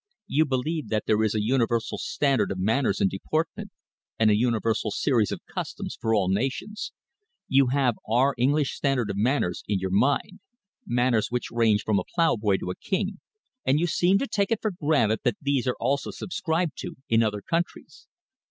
[0.25, 3.69] You believe that there is a universal standard of manners and deportment,
[4.17, 6.91] and a universal series of customs for all nations.
[7.47, 10.39] You have our English standard of manners in your mind,
[10.87, 13.19] manners which range from a ploughboy to a king,
[13.63, 17.21] and you seem to take it for granted that these are also subscribed to in
[17.21, 18.07] other countries.